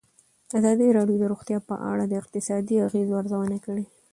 [0.57, 3.85] ازادي راډیو د روغتیا په اړه د اقتصادي اغېزو ارزونه کړې.